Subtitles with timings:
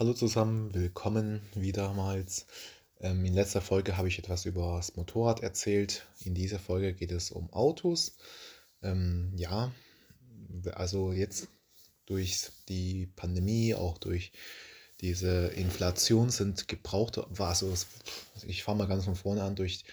[0.00, 2.46] Hallo zusammen, willkommen wiedermals.
[3.00, 6.06] Ähm, in letzter Folge habe ich etwas über das Motorrad erzählt.
[6.24, 8.16] In dieser Folge geht es um Autos.
[8.82, 9.70] Ähm, ja,
[10.72, 11.48] also jetzt
[12.06, 14.32] durch die Pandemie, auch durch
[15.02, 17.74] diese Inflation sind gebrauchte, also
[18.46, 19.84] ich fange mal ganz von vorne an, durch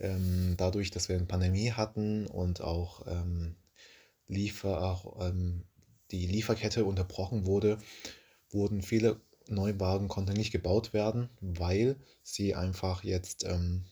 [0.00, 3.56] ähm, dadurch, dass wir eine Pandemie hatten und auch ähm,
[4.28, 5.64] Liefer, auch ähm,
[6.10, 7.76] die Lieferkette unterbrochen wurde,
[8.48, 9.20] wurden viele
[9.52, 13.84] Neuwagen konnten nicht gebaut werden, weil sie einfach jetzt ähm,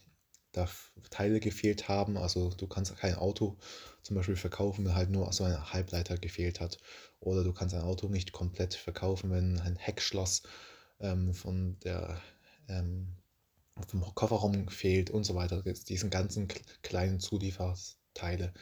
[0.53, 0.69] da
[1.11, 2.17] Teile gefehlt haben.
[2.17, 3.57] Also du kannst kein Auto
[4.03, 6.79] zum Beispiel verkaufen, wenn halt nur so ein Halbleiter gefehlt hat.
[7.21, 10.43] Oder du kannst ein Auto nicht komplett verkaufen, wenn ein Heckschloss
[11.01, 12.21] ähm, von der
[12.69, 13.17] ähm,
[13.89, 15.63] vom Kofferraum fehlt und so weiter.
[15.63, 16.49] Diesen ganzen
[16.83, 18.53] kleinen Zulieferteile.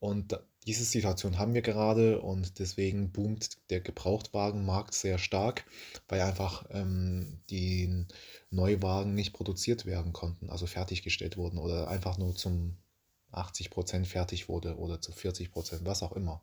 [0.00, 0.38] Und
[0.68, 5.64] diese Situation haben wir gerade und deswegen boomt der Gebrauchtwagenmarkt sehr stark,
[6.08, 8.04] weil einfach ähm, die
[8.50, 12.76] Neuwagen nicht produziert werden konnten, also fertiggestellt wurden oder einfach nur zum
[13.32, 16.42] 80% fertig wurde oder zu 40%, was auch immer.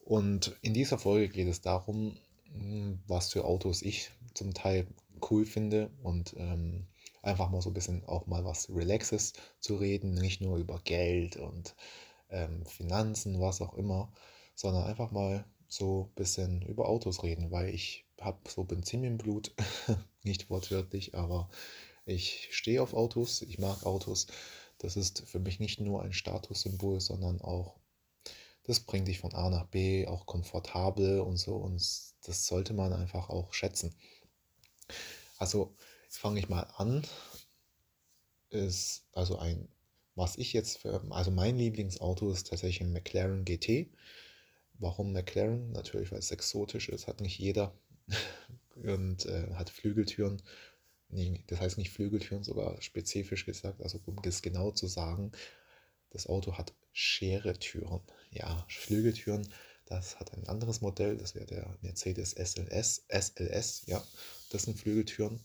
[0.00, 2.16] Und in dieser Folge geht es darum,
[3.06, 4.88] was für Autos ich zum Teil
[5.30, 6.88] cool finde und ähm,
[7.22, 11.36] einfach mal so ein bisschen auch mal was Relaxes zu reden, nicht nur über Geld
[11.36, 11.76] und
[12.30, 14.12] ähm, Finanzen, was auch immer,
[14.54, 19.18] sondern einfach mal so ein bisschen über Autos reden, weil ich habe so Benzin im
[19.18, 19.52] Blut,
[20.22, 21.50] nicht wortwörtlich, aber
[22.06, 24.26] ich stehe auf Autos, ich mag Autos.
[24.78, 27.76] Das ist für mich nicht nur ein Statussymbol, sondern auch,
[28.62, 31.56] das bringt dich von A nach B, auch komfortabel und so.
[31.56, 31.76] Und
[32.22, 33.94] das sollte man einfach auch schätzen.
[35.36, 35.74] Also,
[36.08, 37.02] fange ich mal an.
[38.50, 39.68] Ist also ein
[40.18, 43.88] was ich jetzt für, also mein Lieblingsauto ist tatsächlich ein McLaren GT.
[44.74, 45.70] Warum McLaren?
[45.70, 47.72] Natürlich, weil es exotisch ist, hat nicht jeder
[48.74, 50.42] und äh, hat Flügeltüren.
[51.08, 55.32] Nee, das heißt nicht Flügeltüren, sogar spezifisch gesagt, also um es genau zu sagen,
[56.10, 58.00] das Auto hat Scheretüren.
[58.32, 59.48] Ja, Flügeltüren,
[59.86, 64.04] das hat ein anderes Modell, das wäre der Mercedes SLS, SLS, ja,
[64.50, 65.40] das sind Flügeltüren.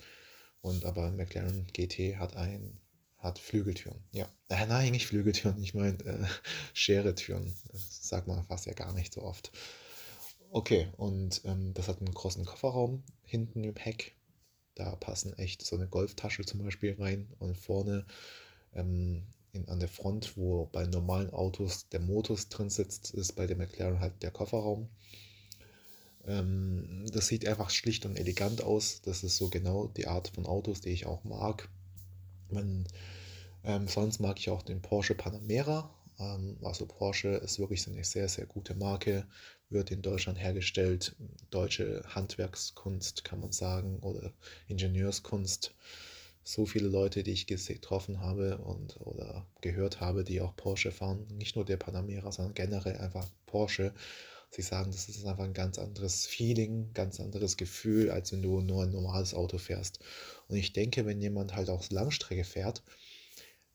[0.61, 2.79] Und aber McLaren GT hat ein
[3.23, 4.03] hat Flügeltüren.
[4.11, 4.27] Ja.
[4.49, 6.25] Äh, nein, nicht Flügeltüren, ich meine äh,
[6.73, 7.55] Scheretüren.
[7.71, 9.51] Das sagt man fast ja gar nicht so oft.
[10.51, 14.15] Okay, und ähm, das hat einen großen Kofferraum hinten im Heck.
[14.75, 17.31] Da passen echt so eine Golftasche zum Beispiel rein.
[17.39, 18.05] Und vorne
[18.73, 19.23] ähm,
[19.53, 23.59] in, an der Front, wo bei normalen Autos der Motor drin sitzt, ist bei dem
[23.59, 24.89] McLaren halt der Kofferraum.
[26.25, 29.01] Ähm, das sieht einfach schlicht und elegant aus.
[29.01, 31.69] Das ist so genau die Art von Autos, die ich auch mag.
[32.53, 32.87] Man,
[33.63, 35.93] ähm, sonst mag ich auch den Porsche Panamera.
[36.19, 39.25] Ähm, also Porsche ist wirklich eine sehr, sehr gute Marke,
[39.69, 41.15] wird in Deutschland hergestellt.
[41.49, 44.31] Deutsche Handwerkskunst kann man sagen oder
[44.67, 45.73] Ingenieurskunst.
[46.45, 51.25] So viele Leute, die ich getroffen habe und oder gehört habe, die auch Porsche fahren,
[51.37, 53.93] nicht nur der Panamera, sondern generell einfach Porsche.
[54.53, 58.61] Sie sagen, das ist einfach ein ganz anderes Feeling, ganz anderes Gefühl, als wenn du
[58.61, 59.97] nur ein normales Auto fährst.
[60.47, 62.83] Und ich denke, wenn jemand halt auch Langstrecke fährt,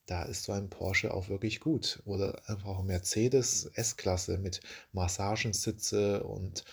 [0.06, 2.00] da ist so ein Porsche auch wirklich gut.
[2.04, 4.60] Oder einfach Mercedes S-Klasse mit
[4.92, 6.64] Massagensitze und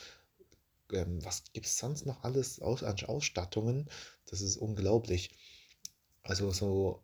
[0.94, 3.90] ähm, was gibt es sonst noch alles aus, an Ausstattungen?
[4.28, 5.32] Das ist unglaublich.
[6.22, 7.02] Also so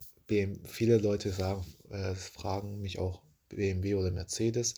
[0.65, 4.75] viele Leute sagen, äh, fragen mich auch BMW oder Mercedes.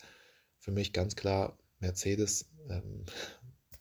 [0.57, 2.49] Für mich ganz klar Mercedes.
[2.69, 3.05] Ähm,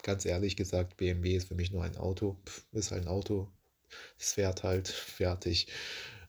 [0.02, 2.36] ganz ehrlich gesagt, BMW ist für mich nur ein Auto.
[2.44, 3.48] Pff, ist halt ein Auto,
[4.18, 5.68] es fährt halt fertig.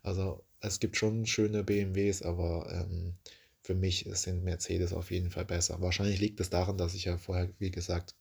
[0.04, 3.16] Also es gibt schon schöne BMWs, aber ähm,
[3.62, 5.82] für mich sind Mercedes auf jeden Fall besser.
[5.82, 8.16] Wahrscheinlich liegt es daran, dass ich ja vorher, wie gesagt,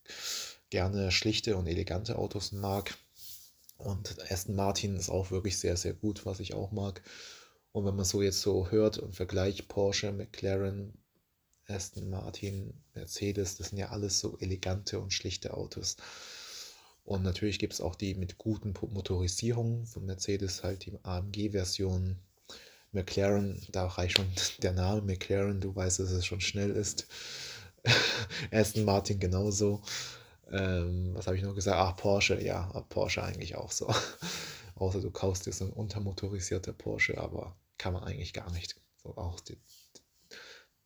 [0.70, 2.96] gerne schlichte und elegante Autos mag.
[3.76, 7.02] Und Aston Martin ist auch wirklich sehr, sehr gut, was ich auch mag.
[7.72, 10.92] Und wenn man so jetzt so hört und vergleicht Porsche, McLaren,
[11.68, 15.96] Aston Martin, Mercedes, das sind ja alles so elegante und schlichte Autos.
[17.04, 22.18] Und natürlich gibt es auch die mit guten Motorisierungen von Mercedes, halt die AMG-Version.
[22.92, 24.28] McLaren, da reicht schon
[24.62, 27.06] der Name McLaren, du weißt, dass es schon schnell ist.
[28.52, 29.82] Aston Martin genauso.
[30.50, 31.78] Ähm, was habe ich noch gesagt?
[31.78, 33.92] Ach, Porsche, ja, Porsche eigentlich auch so.
[34.74, 38.76] Außer du kaufst dir so ein untermotorisierter Porsche, aber kann man eigentlich gar nicht.
[39.02, 39.58] So auch die,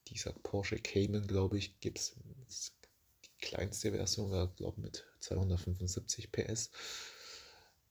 [0.09, 2.17] dieser Porsche Cayman, glaube ich, gibt es
[3.41, 6.71] kleinste Version glaube mit 275 PS.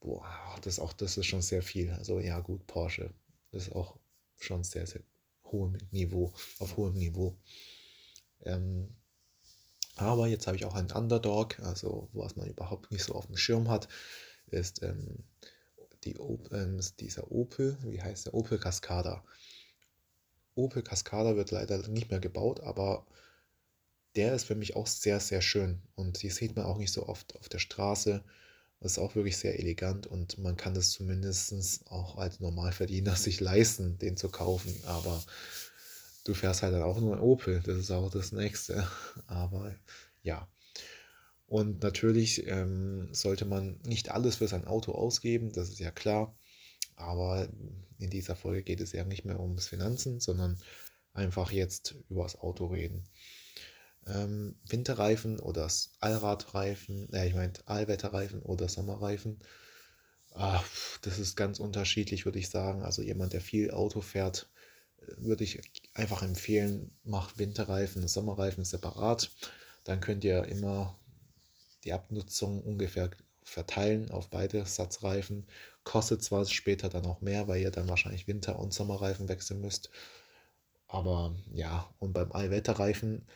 [0.00, 1.90] Boah, das auch, das ist schon sehr viel.
[1.92, 3.12] Also ja, gut, Porsche
[3.52, 3.96] ist auch
[4.38, 5.02] schon sehr, sehr
[5.44, 7.36] hohem Niveau, auf hohem Niveau.
[8.44, 8.94] Ähm,
[9.96, 13.36] Aber jetzt habe ich auch einen Underdog, also was man überhaupt nicht so auf dem
[13.36, 13.88] Schirm hat,
[14.48, 15.24] ist ähm,
[16.04, 16.16] die,
[16.52, 18.34] ähm, dieser Opel, wie heißt der?
[18.34, 19.24] Opel Cascada.
[20.56, 23.06] Opel Cascada wird leider nicht mehr gebaut, aber
[24.16, 25.82] der ist für mich auch sehr, sehr schön.
[25.94, 28.24] Und die sieht man auch nicht so oft auf der Straße.
[28.80, 33.40] Das ist auch wirklich sehr elegant und man kann das zumindest auch als Normalverdiener sich
[33.40, 34.74] leisten, den zu kaufen.
[34.86, 35.22] Aber
[36.24, 38.86] du fährst halt dann auch nur ein Opel, das ist auch das nächste.
[39.26, 39.74] Aber
[40.22, 40.48] ja.
[41.46, 46.34] Und natürlich ähm, sollte man nicht alles für sein Auto ausgeben, das ist ja klar.
[46.96, 47.48] Aber
[47.98, 50.58] in dieser Folge geht es ja nicht mehr ums Finanzen, sondern
[51.12, 53.04] einfach jetzt über das Auto reden.
[54.06, 55.68] Ähm, Winterreifen oder
[56.00, 59.38] Allradreifen, äh, ich meine Allwetterreifen oder Sommerreifen.
[60.32, 60.64] Ach,
[61.02, 62.82] das ist ganz unterschiedlich, würde ich sagen.
[62.82, 64.48] Also jemand, der viel Auto fährt,
[65.16, 65.60] würde ich
[65.94, 69.30] einfach empfehlen, macht Winterreifen, Sommerreifen separat.
[69.84, 70.98] Dann könnt ihr immer
[71.84, 73.10] die Abnutzung ungefähr
[73.46, 75.46] verteilen auf beide Satzreifen.
[75.84, 79.90] Kostet zwar später dann auch mehr, weil ihr dann wahrscheinlich Winter- und Sommerreifen wechseln müsst.
[80.88, 83.26] Aber ja, und beim Allwetterreifen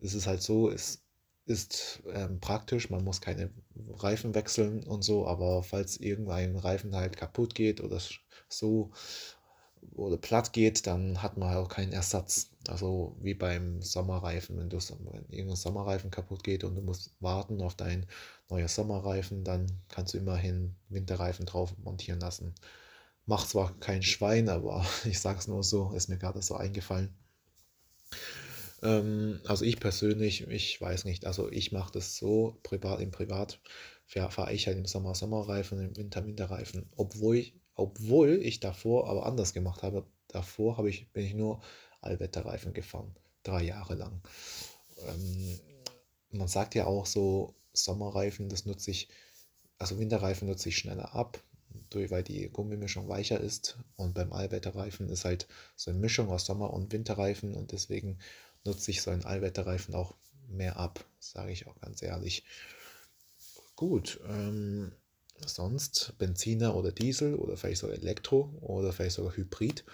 [0.00, 1.02] ist es halt so, es
[1.46, 3.50] ist ähm, praktisch, man muss keine
[3.94, 8.00] Reifen wechseln und so, aber falls irgendein Reifen halt kaputt geht oder
[8.48, 8.90] so
[9.94, 12.50] oder platt geht, dann hat man halt auch keinen Ersatz.
[12.68, 17.60] Also wie beim Sommerreifen, wenn, du, wenn irgendein Sommerreifen kaputt geht und du musst warten
[17.62, 18.06] auf deinen
[18.48, 22.54] neuen Sommerreifen, dann kannst du immerhin Winterreifen drauf montieren lassen.
[23.26, 27.14] Macht zwar kein Schwein, aber ich sag's nur so, ist mir gerade so eingefallen.
[28.82, 33.60] Ähm, also ich persönlich, ich weiß nicht, also ich mache das so, privat im Privat
[34.06, 39.26] fahre ich halt im Sommer Sommerreifen, im Winter Winterreifen, obwohl ich obwohl ich davor aber
[39.26, 40.04] anders gemacht habe.
[40.28, 41.62] Davor habe ich, bin ich nur
[42.00, 44.20] Allwetterreifen gefahren, drei Jahre lang.
[45.06, 45.60] Ähm,
[46.30, 49.08] man sagt ja auch so, Sommerreifen, das nutze ich,
[49.78, 51.42] also Winterreifen nutze ich schneller ab,
[51.92, 53.78] weil die Gummimischung weicher ist.
[53.96, 55.46] Und beim Allwetterreifen ist halt
[55.76, 58.18] so eine Mischung aus Sommer- und Winterreifen und deswegen
[58.64, 60.14] nutze ich so einen Allwetterreifen auch
[60.48, 62.44] mehr ab, sage ich auch ganz ehrlich.
[63.76, 64.92] Gut, ähm,
[65.44, 69.84] sonst Benziner oder Diesel oder vielleicht sogar Elektro oder vielleicht sogar Hybrid.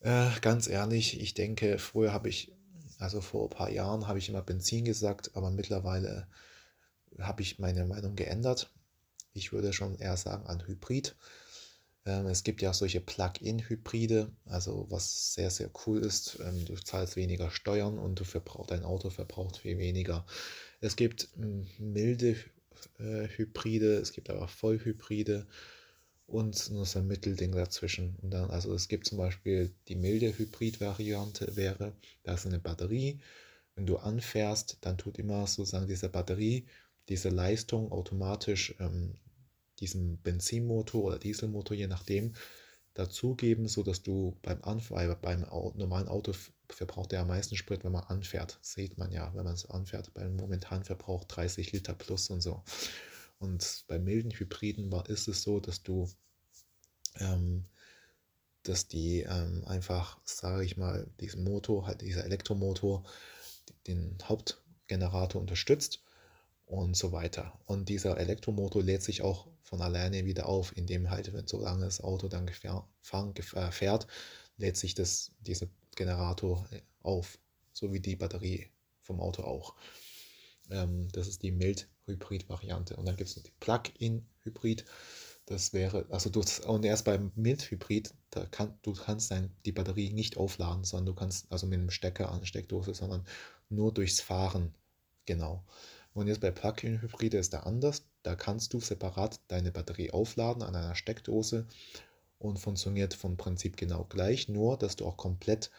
[0.00, 2.52] Äh, ganz ehrlich, ich denke, früher habe ich,
[2.98, 6.28] also vor ein paar Jahren habe ich immer Benzin gesagt, aber mittlerweile
[7.18, 8.70] habe ich meine Meinung geändert.
[9.32, 11.16] Ich würde schon eher sagen an Hybrid.
[12.06, 16.38] Ähm, es gibt ja solche Plug-in-Hybride, also was sehr, sehr cool ist.
[16.40, 20.24] Ähm, du zahlst weniger Steuern und du verbrauchst, dein Auto verbraucht viel weniger.
[20.80, 22.36] Es gibt hm, milde
[22.98, 25.46] Hybride, es gibt aber Vollhybride
[26.26, 28.16] und so ein Mittelding dazwischen.
[28.22, 31.92] Und dann, also es gibt zum Beispiel die milde Hybrid-Variante wäre,
[32.22, 33.20] da ist eine Batterie.
[33.74, 36.66] Wenn du anfährst, dann tut immer sozusagen diese Batterie
[37.08, 39.14] diese Leistung automatisch ähm,
[39.80, 42.34] diesem Benzinmotor oder Dieselmotor, je nachdem,
[42.94, 45.40] dazugeben, sodass du beim Anfall, beim
[45.76, 46.32] normalen Auto
[46.70, 48.58] verbraucht er am meisten Sprit, wenn man anfährt.
[48.62, 50.12] Sieht man ja, wenn man es anfährt.
[50.14, 52.62] Beim momentanen Verbrauch 30 Liter plus und so.
[53.38, 56.08] Und bei milden Hybriden war, ist es so, dass du,
[57.20, 57.64] ähm,
[58.62, 63.04] dass die ähm, einfach, sage ich mal, diesen Motor, halt dieser Elektromotor,
[63.86, 66.02] den Hauptgenerator unterstützt
[66.66, 67.58] und so weiter.
[67.64, 72.00] Und dieser Elektromotor lädt sich auch von alleine wieder auf, indem halt, wenn solange das
[72.00, 74.06] Auto dann äh, fährt,
[74.56, 75.68] lädt sich das, dieser
[75.98, 77.38] Generator äh, auf,
[77.72, 78.68] so wie die Batterie
[79.02, 79.74] vom Auto auch.
[80.70, 82.96] Ähm, das ist die Mild-Hybrid-Variante.
[82.96, 84.84] Und dann gibt es noch die Plug-in-Hybrid.
[85.46, 90.12] Das wäre, also du, und erst beim Mild-Hybrid, da kann, du kannst dein, die Batterie
[90.12, 93.26] nicht aufladen, sondern du kannst, also mit einem Stecker an Steckdose, sondern
[93.70, 94.74] nur durchs Fahren,
[95.26, 95.64] genau.
[96.12, 98.04] Und jetzt bei Plug-in-Hybride ist da anders.
[98.22, 101.66] Da kannst du separat deine Batterie aufladen an einer Steckdose
[102.38, 105.70] und funktioniert vom Prinzip genau gleich, nur dass du auch komplett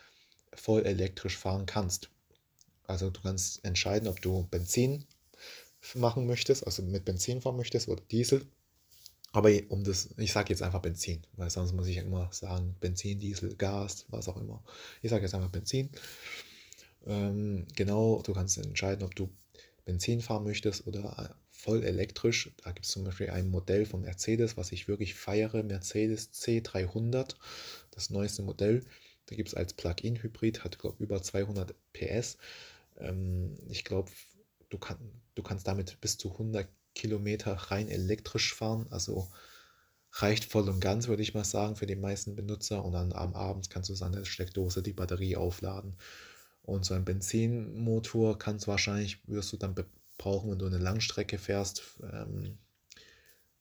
[0.54, 2.10] voll elektrisch fahren kannst.
[2.88, 5.06] Also du kannst entscheiden, ob du Benzin
[5.96, 8.46] machen möchtest, also mit Benzin fahren möchtest oder Diesel.
[9.32, 13.20] Aber um das, ich sage jetzt einfach Benzin, weil sonst muss ich immer sagen Benzin,
[13.20, 14.64] Diesel, Gas, was auch immer.
[15.02, 15.90] Ich sage jetzt einfach Benzin.
[17.06, 19.30] Ähm, genau, du kannst entscheiden, ob du
[19.90, 24.02] Benzin fahren möchtest oder äh, voll elektrisch, da gibt es zum Beispiel ein Modell von
[24.02, 27.36] Mercedes, was ich wirklich feiere, Mercedes C300,
[27.90, 28.86] das neueste Modell.
[29.26, 32.38] Da gibt es als Plug-in-Hybrid, hat glaube über 200 PS.
[33.00, 34.12] Ähm, ich glaube,
[34.70, 35.00] du, kann,
[35.34, 39.28] du kannst damit bis zu 100 Kilometer rein elektrisch fahren, also
[40.12, 42.86] reicht voll und ganz, würde ich mal sagen, für die meisten Benutzer.
[42.86, 45.96] Und dann am Abend kannst du an der Steckdose die Batterie aufladen
[46.70, 49.76] Und so ein Benzinmotor kannst wahrscheinlich, wirst du dann
[50.18, 52.00] brauchen, wenn du eine Langstrecke fährst.
[52.04, 52.58] Ähm,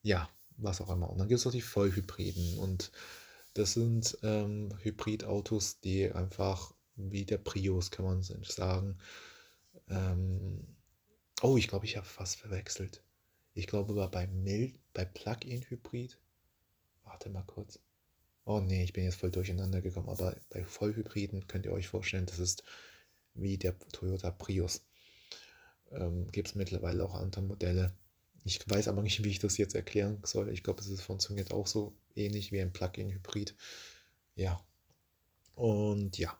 [0.03, 1.11] ja, was auch immer.
[1.11, 2.59] Und dann gibt es auch die Vollhybriden.
[2.59, 2.93] Und
[3.55, 8.99] das sind ähm, Hybridautos, die einfach wie der Prius, kann man sagen.
[9.89, 10.67] Ähm,
[11.43, 13.03] oh, ich glaube, ich habe fast verwechselt.
[13.55, 14.29] Ich glaube, bei,
[14.93, 16.19] bei Plug-in-Hybrid.
[17.05, 17.81] Warte mal kurz.
[18.45, 20.09] Oh nee, ich bin jetzt voll durcheinander gekommen.
[20.09, 22.65] Aber bei Vollhybriden könnt ihr euch vorstellen, das ist
[23.41, 24.83] wie der Toyota Prius.
[25.91, 27.93] Ähm, Gibt es mittlerweile auch andere Modelle.
[28.45, 30.49] Ich weiß aber nicht, wie ich das jetzt erklären soll.
[30.51, 33.55] Ich glaube, es funktioniert auch so ähnlich wie ein Plug-in-Hybrid.
[34.37, 34.65] Ja.
[35.55, 36.39] Und ja.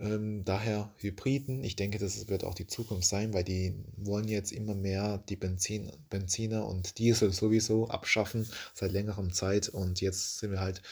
[0.00, 1.64] Ähm, daher Hybriden.
[1.64, 5.36] Ich denke, das wird auch die Zukunft sein, weil die wollen jetzt immer mehr die
[5.36, 9.68] Benzin, Benziner und Diesel sowieso abschaffen seit längerem Zeit.
[9.68, 10.82] Und jetzt sind wir halt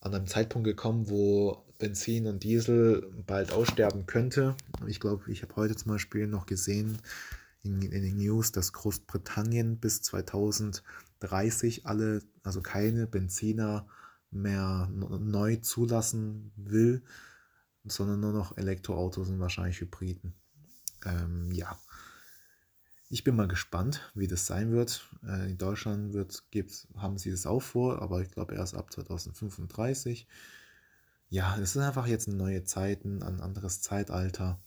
[0.00, 4.56] an einem Zeitpunkt gekommen, wo Benzin und Diesel bald aussterben könnte.
[4.86, 6.98] Ich glaube, ich habe heute zum Beispiel noch gesehen
[7.62, 13.86] in, in den News, dass Großbritannien bis 2030 alle, also keine Benziner
[14.30, 17.02] mehr neu zulassen will,
[17.84, 20.34] sondern nur noch Elektroautos und wahrscheinlich Hybriden.
[21.04, 21.78] Ähm, ja,
[23.08, 25.08] ich bin mal gespannt, wie das sein wird.
[25.26, 28.92] Äh, in Deutschland wird, gibt, haben sie das auch vor, aber ich glaube erst ab
[28.92, 30.26] 2035
[31.28, 34.60] ja, es sind einfach jetzt neue Zeiten, ein anderes Zeitalter.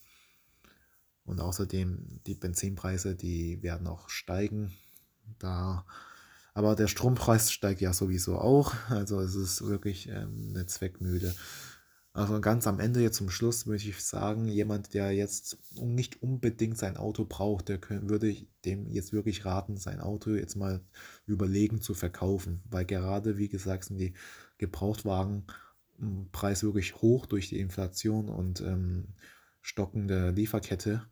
[1.23, 4.73] Und außerdem die Benzinpreise, die werden auch steigen.
[5.39, 5.85] Da,
[6.53, 8.73] aber der Strompreis steigt ja sowieso auch.
[8.89, 11.33] Also es ist wirklich ähm, eine Zweckmüde.
[12.13, 16.77] Also ganz am Ende jetzt zum Schluss würde ich sagen, jemand, der jetzt nicht unbedingt
[16.77, 20.81] sein Auto braucht, der können, würde ich dem jetzt wirklich raten, sein Auto jetzt mal
[21.25, 22.61] überlegen zu verkaufen.
[22.69, 24.13] Weil gerade, wie gesagt, sind die
[24.57, 25.45] Gebrauchtwagen
[26.31, 29.09] Preis wirklich hoch durch die Inflation und ähm,
[29.61, 31.05] stockende Lieferkette.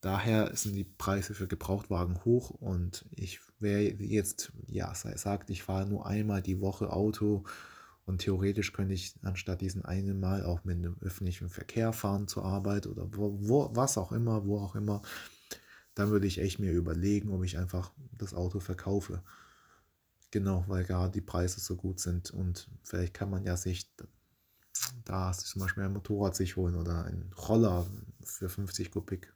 [0.00, 5.86] Daher sind die Preise für Gebrauchtwagen hoch und ich wäre jetzt, ja, sagt, ich fahre
[5.88, 7.44] nur einmal die Woche Auto
[8.04, 12.44] und theoretisch könnte ich anstatt diesen einen Mal auch mit dem öffentlichen Verkehr fahren zur
[12.44, 15.02] Arbeit oder wo, wo, was auch immer, wo auch immer.
[15.94, 19.22] Dann würde ich echt mir überlegen, ob ich einfach das Auto verkaufe.
[20.36, 23.90] Genau, weil gerade die Preise so gut sind und vielleicht kann man ja sich
[25.06, 27.86] da zum Beispiel ein Motorrad sich holen oder ein Roller
[28.22, 29.32] für 50 Kubik,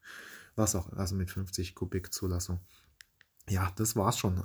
[0.56, 2.60] was auch, also mit 50 Kubik Zulassung.
[3.48, 4.42] Ja, das war's schon.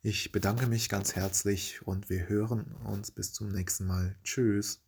[0.00, 4.16] Ich bedanke mich ganz herzlich und wir hören uns bis zum nächsten Mal.
[4.24, 4.80] Tschüss.